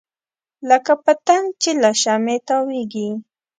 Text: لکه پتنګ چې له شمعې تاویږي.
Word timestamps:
لکه 0.69 0.93
پتنګ 1.03 1.45
چې 1.61 1.71
له 1.81 1.91
شمعې 2.01 2.37
تاویږي. 2.47 3.09